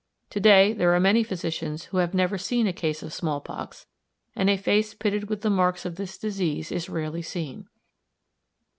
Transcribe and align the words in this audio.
To 0.31 0.39
day 0.39 0.73
there 0.73 0.95
are 0.95 0.99
many 0.99 1.23
physicians 1.23 1.83
who 1.83 1.97
have 1.97 2.15
never 2.15 2.35
seen 2.35 2.65
a 2.65 2.73
case 2.73 3.03
of 3.03 3.13
small 3.13 3.39
pox, 3.39 3.85
and 4.35 4.49
a 4.49 4.57
face 4.57 4.95
pitted 4.95 5.29
with 5.29 5.41
the 5.41 5.49
marks 5.51 5.85
of 5.85 5.95
this 5.95 6.17
disease 6.17 6.71
is 6.71 6.89
rarely 6.89 7.21
seen. 7.21 7.67